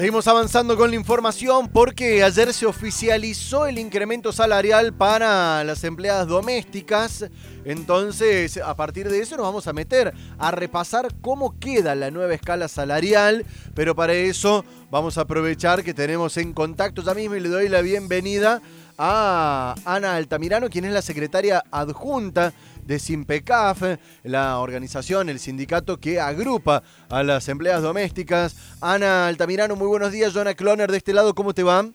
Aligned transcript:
Seguimos 0.00 0.26
avanzando 0.28 0.78
con 0.78 0.88
la 0.88 0.96
información 0.96 1.68
porque 1.68 2.24
ayer 2.24 2.54
se 2.54 2.64
oficializó 2.64 3.66
el 3.66 3.78
incremento 3.78 4.32
salarial 4.32 4.94
para 4.94 5.62
las 5.62 5.84
empleadas 5.84 6.26
domésticas. 6.26 7.26
Entonces, 7.66 8.56
a 8.56 8.74
partir 8.74 9.10
de 9.10 9.20
eso 9.20 9.36
nos 9.36 9.44
vamos 9.44 9.66
a 9.66 9.74
meter 9.74 10.14
a 10.38 10.50
repasar 10.52 11.08
cómo 11.20 11.58
queda 11.58 11.94
la 11.94 12.10
nueva 12.10 12.32
escala 12.32 12.68
salarial. 12.68 13.44
Pero 13.74 13.94
para 13.94 14.14
eso 14.14 14.64
vamos 14.90 15.18
a 15.18 15.20
aprovechar 15.20 15.84
que 15.84 15.92
tenemos 15.92 16.38
en 16.38 16.54
contacto 16.54 17.02
ya 17.02 17.12
mismo 17.12 17.36
y 17.36 17.40
le 17.40 17.50
doy 17.50 17.68
la 17.68 17.82
bienvenida 17.82 18.62
a 19.02 19.74
Ana 19.86 20.16
Altamirano, 20.16 20.68
quien 20.68 20.84
es 20.84 20.92
la 20.92 21.00
secretaria 21.00 21.64
adjunta 21.70 22.52
de 22.84 22.98
Simpecaf, 22.98 23.82
la 24.24 24.58
organización, 24.58 25.30
el 25.30 25.38
sindicato 25.38 25.96
que 25.96 26.20
agrupa 26.20 26.82
a 27.08 27.22
las 27.22 27.48
empleadas 27.48 27.82
domésticas. 27.82 28.76
Ana 28.82 29.26
Altamirano, 29.26 29.74
muy 29.74 29.88
buenos 29.88 30.12
días. 30.12 30.34
Jonah 30.34 30.52
Cloner 30.52 30.90
de 30.90 30.98
este 30.98 31.14
lado, 31.14 31.34
¿cómo 31.34 31.54
te 31.54 31.62
va? 31.62 31.88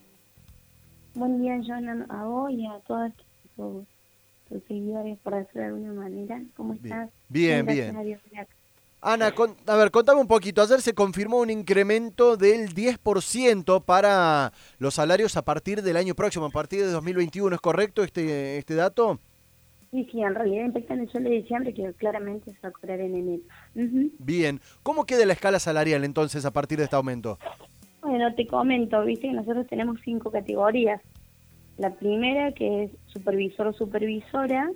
Buen 1.14 1.42
día, 1.42 1.62
Jonah, 1.64 2.08
a 2.10 2.24
vos 2.26 2.50
y 2.50 2.66
a 2.66 2.80
todos 2.88 3.12
tus, 3.56 3.86
seguidores, 4.68 5.20
por 5.20 5.36
decirlo 5.36 5.62
de 5.62 5.68
alguna 5.68 5.94
manera. 5.94 6.42
¿Cómo 6.58 6.74
estás? 6.74 7.12
Bien, 7.30 7.68
bien. 7.68 7.96
Ana, 9.02 9.34
a 9.68 9.76
ver, 9.76 9.92
contame 9.92 10.20
un 10.20 10.28
poquito. 10.28 10.62
Ayer 10.62 10.82
se 10.82 10.94
confirmó 10.94 11.40
un 11.40 11.52
incremento 11.52 12.38
del 12.38 12.74
10% 12.74 13.84
para 13.84 14.52
los 14.80 14.96
salarios 14.96 15.38
a 15.38 15.46
partir 15.46 15.84
del 15.84 15.98
año 15.98 16.16
próximo, 16.16 16.46
a 16.46 16.50
partir 16.50 16.82
de 16.82 16.92
2021. 16.92 17.56
¿Es 17.56 17.62
correcto 17.62 18.04
este, 18.04 18.58
este 18.58 18.74
dato? 18.74 19.20
Sí, 19.92 20.08
sí, 20.12 20.22
en 20.22 20.36
realidad 20.36 20.66
impacta 20.66 20.94
en 20.94 21.02
el 21.02 21.10
sueldo 21.10 21.30
de 21.30 21.38
diciembre 21.38 21.74
que 21.74 21.94
claramente 21.94 22.52
se 22.52 22.60
va 22.62 22.70
a 22.70 22.72
cobrar 22.72 23.00
en 23.00 23.16
enero. 23.16 23.44
Bien, 24.20 24.60
¿cómo 24.84 25.06
queda 25.06 25.26
la 25.26 25.34
escala 25.34 25.60
salarial 25.60 26.04
entonces 26.04 26.44
a 26.44 26.52
partir 26.52 26.80
de 26.80 26.86
este 26.86 26.96
aumento? 26.96 27.38
Bueno, 28.02 28.34
te 28.36 28.46
comento, 28.46 29.04
viste 29.06 29.28
que 29.28 29.34
nosotros 29.34 29.68
tenemos 29.68 30.00
cinco 30.04 30.32
categorías. 30.32 31.02
La 31.78 31.92
primera 31.92 32.52
que 32.52 32.84
es 32.84 32.92
supervisor 33.08 33.68
o 33.68 33.74
supervisora, 33.74 34.70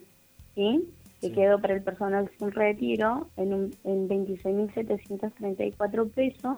¿sí? 0.55 0.87
Que 1.21 1.31
quedó 1.31 1.59
para 1.59 1.73
el 1.73 1.81
personal 1.83 2.29
sin 2.37 2.51
retiro 2.51 3.29
en, 3.37 3.53
un, 3.53 3.71
en 3.83 4.07
26.734 4.07 6.11
pesos 6.11 6.57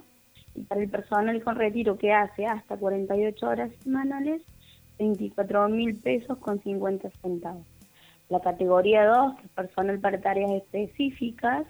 y 0.53 0.63
para 0.63 0.81
el 0.81 0.89
personal 0.89 1.41
con 1.43 1.55
retiro 1.55 1.97
que 1.97 2.11
hace 2.13 2.45
hasta 2.45 2.77
48 2.77 3.47
horas 3.47 3.71
semanales, 3.83 4.43
24.000 4.99 6.01
pesos 6.01 6.37
con 6.37 6.61
50 6.61 7.09
centavos. 7.21 7.65
La 8.29 8.39
categoría 8.39 9.05
2, 9.05 9.35
que 9.35 9.45
es 9.45 9.51
personal 9.51 9.99
para 9.99 10.21
tareas 10.21 10.51
específicas, 10.51 11.65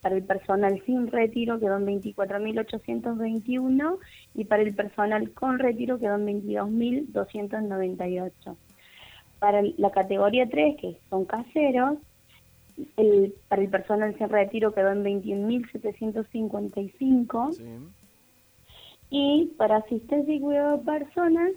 para 0.00 0.16
el 0.16 0.24
personal 0.24 0.82
sin 0.86 1.08
retiro 1.08 1.58
quedó 1.58 1.76
en 1.78 1.86
24.821 1.86 3.98
y 4.34 4.44
para 4.44 4.62
el 4.62 4.72
personal 4.74 5.32
con 5.32 5.58
retiro 5.58 5.98
quedó 5.98 6.14
en 6.14 6.44
22.298. 6.44 8.56
Para 9.38 9.62
la 9.76 9.90
categoría 9.90 10.48
3, 10.48 10.76
que 10.80 10.98
son 11.10 11.24
caseros, 11.24 11.98
el, 12.96 13.34
para 13.48 13.62
el 13.62 13.68
personal 13.68 14.16
sin 14.18 14.28
retiro 14.28 14.74
quedó 14.74 14.90
en 14.92 15.04
21.755 15.04 17.90
y 19.08 19.52
para 19.56 19.76
asistencia 19.76 20.34
y 20.34 20.40
cuidado 20.40 20.78
de 20.78 20.84
personas 20.84 21.52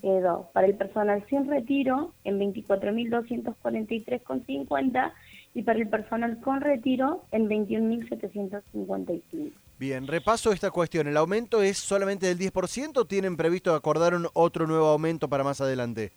quedó 0.00 0.48
para 0.52 0.66
el 0.66 0.74
personal 0.74 1.24
sin 1.28 1.48
retiro 1.48 2.12
en 2.24 2.40
24.243,50 2.40 5.12
y 5.54 5.62
para 5.62 5.78
el 5.78 5.88
personal 5.88 6.40
con 6.40 6.60
retiro 6.60 7.22
en 7.30 7.48
21.755. 7.48 9.52
Bien, 9.78 10.06
repaso 10.06 10.52
esta 10.52 10.70
cuestión. 10.70 11.08
¿El 11.08 11.16
aumento 11.16 11.62
es 11.62 11.78
solamente 11.78 12.26
del 12.26 12.38
10% 12.38 12.98
o 12.98 13.04
tienen 13.04 13.36
previsto 13.36 13.74
acordar 13.74 14.14
un 14.14 14.28
otro 14.32 14.66
nuevo 14.66 14.86
aumento 14.86 15.28
para 15.28 15.44
más 15.44 15.60
adelante? 15.60 16.12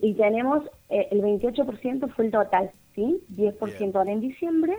Y, 0.00 0.14
tenemos 0.14 0.64
eh, 0.88 1.06
el 1.10 1.20
28% 1.20 2.08
fue 2.14 2.24
el 2.26 2.30
total, 2.30 2.70
¿sí? 2.94 3.20
10% 3.36 3.94
ahora 3.94 4.10
en 4.10 4.22
diciembre, 4.22 4.78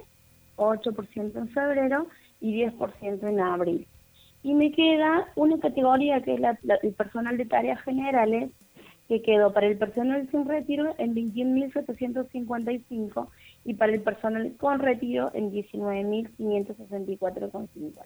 8% 0.56 1.38
en 1.38 1.50
febrero 1.50 2.08
y 2.42 2.64
10% 2.64 3.30
en 3.30 3.40
abril. 3.40 3.86
Y 4.42 4.56
me 4.56 4.72
queda 4.72 5.28
una 5.36 5.60
categoría 5.60 6.24
que 6.24 6.34
es 6.34 6.40
la, 6.40 6.58
el 6.82 6.94
personal 6.94 7.38
de 7.38 7.46
tareas 7.46 7.80
generales, 7.82 8.50
que 9.08 9.22
quedó 9.22 9.54
para 9.54 9.68
el 9.68 9.78
personal 9.78 10.28
sin 10.32 10.48
retiro 10.48 10.96
en 10.98 11.14
21.755 11.14 13.28
y 13.66 13.76
para 13.76 13.94
el 13.94 14.02
personal 14.02 14.52
con 14.58 14.80
retiro 14.80 15.30
en 15.36 15.52
19.564,50. 15.52 18.02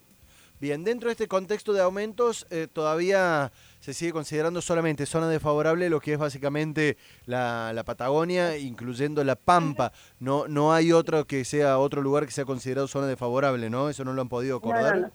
Bien, 0.61 0.83
dentro 0.83 1.07
de 1.07 1.13
este 1.13 1.27
contexto 1.27 1.73
de 1.73 1.81
aumentos, 1.81 2.45
eh, 2.51 2.67
todavía 2.71 3.51
se 3.79 3.95
sigue 3.95 4.11
considerando 4.11 4.61
solamente 4.61 5.07
zona 5.07 5.27
desfavorable 5.27 5.89
lo 5.89 5.99
que 5.99 6.13
es 6.13 6.19
básicamente 6.19 6.97
la, 7.25 7.71
la, 7.73 7.83
Patagonia, 7.83 8.55
incluyendo 8.57 9.23
la 9.23 9.35
Pampa. 9.35 9.91
No, 10.19 10.47
no 10.47 10.71
hay 10.71 10.91
otro 10.91 11.25
que 11.25 11.45
sea 11.45 11.79
otro 11.79 12.03
lugar 12.03 12.25
que 12.25 12.31
sea 12.31 12.45
considerado 12.45 12.87
zona 12.87 13.07
desfavorable, 13.07 13.71
¿no? 13.71 13.89
Eso 13.89 14.05
no 14.05 14.13
lo 14.13 14.21
han 14.21 14.29
podido 14.29 14.57
acordar 14.57 15.11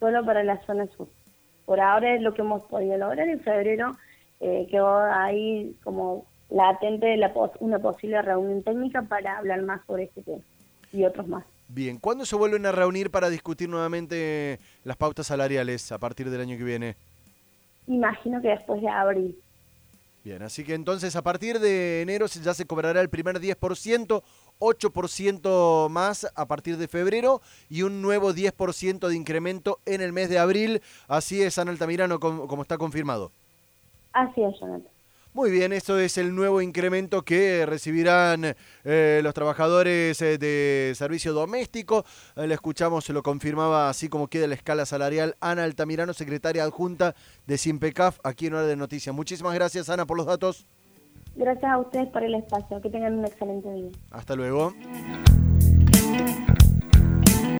solo 0.00 0.24
para 0.24 0.42
la 0.42 0.58
zona 0.66 0.86
sur. 0.96 1.08
Por 1.66 1.78
ahora 1.80 2.14
es 2.14 2.22
lo 2.22 2.34
que 2.34 2.42
hemos 2.42 2.62
podido 2.62 2.96
lograr. 2.96 3.28
En 3.28 3.40
febrero 3.40 3.96
eh, 4.40 4.66
quedó 4.70 5.02
ahí 5.02 5.76
como 5.84 6.26
latente 6.48 7.16
la 7.16 7.32
una 7.60 7.78
posible 7.78 8.20
reunión 8.22 8.62
técnica 8.62 9.02
para 9.02 9.38
hablar 9.38 9.62
más 9.62 9.84
sobre 9.86 10.04
este 10.04 10.22
tema 10.22 10.42
y 10.92 11.04
otros 11.04 11.28
más. 11.28 11.44
Bien, 11.72 11.98
¿cuándo 11.98 12.26
se 12.26 12.34
vuelven 12.34 12.66
a 12.66 12.72
reunir 12.72 13.12
para 13.12 13.30
discutir 13.30 13.68
nuevamente 13.68 14.58
las 14.82 14.96
pautas 14.96 15.28
salariales 15.28 15.92
a 15.92 15.98
partir 15.98 16.28
del 16.28 16.40
año 16.40 16.58
que 16.58 16.64
viene? 16.64 16.96
Imagino 17.86 18.42
que 18.42 18.48
después 18.48 18.82
de 18.82 18.88
abril. 18.88 19.38
Bien, 20.24 20.42
así 20.42 20.64
que 20.64 20.74
entonces 20.74 21.14
a 21.14 21.22
partir 21.22 21.60
de 21.60 22.02
enero 22.02 22.26
ya 22.26 22.54
se 22.54 22.66
cobrará 22.66 23.00
el 23.00 23.08
primer 23.08 23.40
10%, 23.40 24.22
8% 24.58 25.88
más 25.88 26.30
a 26.34 26.46
partir 26.46 26.76
de 26.76 26.88
febrero 26.88 27.40
y 27.68 27.82
un 27.82 28.02
nuevo 28.02 28.32
10% 28.32 29.06
de 29.06 29.14
incremento 29.14 29.78
en 29.86 30.00
el 30.00 30.12
mes 30.12 30.28
de 30.28 30.40
abril. 30.40 30.82
Así 31.06 31.40
es, 31.40 31.56
Ana 31.56 31.70
Altamirano, 31.70 32.18
como, 32.18 32.48
como 32.48 32.62
está 32.62 32.78
confirmado. 32.78 33.30
Así 34.12 34.42
es, 34.42 34.58
Jonathan. 34.60 34.99
Muy 35.32 35.52
bien, 35.52 35.72
esto 35.72 35.96
es 35.96 36.18
el 36.18 36.34
nuevo 36.34 36.60
incremento 36.60 37.22
que 37.22 37.64
recibirán 37.64 38.56
eh, 38.84 39.20
los 39.22 39.32
trabajadores 39.32 40.20
eh, 40.22 40.38
de 40.38 40.92
servicio 40.96 41.32
doméstico. 41.32 42.04
Eh, 42.34 42.48
le 42.48 42.54
escuchamos, 42.54 43.04
se 43.04 43.12
lo 43.12 43.22
confirmaba 43.22 43.88
así 43.88 44.08
como 44.08 44.26
queda 44.26 44.48
la 44.48 44.56
escala 44.56 44.86
salarial 44.86 45.36
Ana 45.40 45.62
Altamirano, 45.62 46.14
secretaria 46.14 46.64
adjunta 46.64 47.14
de 47.46 47.58
Simpecaf, 47.58 48.18
aquí 48.24 48.46
en 48.46 48.54
Hora 48.54 48.66
de 48.66 48.74
Noticias. 48.74 49.14
Muchísimas 49.14 49.54
gracias, 49.54 49.88
Ana, 49.88 50.04
por 50.04 50.16
los 50.16 50.26
datos. 50.26 50.66
Gracias 51.36 51.70
a 51.70 51.78
ustedes 51.78 52.08
por 52.08 52.24
el 52.24 52.34
espacio. 52.34 52.80
Que 52.80 52.90
tengan 52.90 53.20
un 53.20 53.24
excelente 53.24 53.72
día. 53.72 53.90
Hasta 54.10 54.34
luego. 54.34 54.74